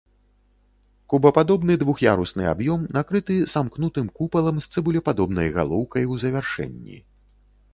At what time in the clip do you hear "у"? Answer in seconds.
6.17-6.19